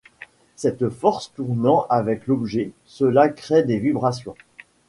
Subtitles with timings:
[0.55, 4.33] Cette force tournant avec l'objet, cela crée des vibrations.